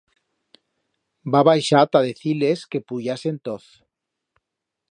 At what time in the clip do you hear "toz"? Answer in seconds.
3.49-3.69